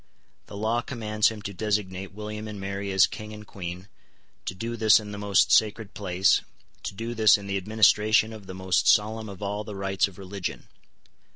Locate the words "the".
0.47-0.57, 5.11-5.19, 7.45-7.57, 8.47-8.55, 9.63-9.75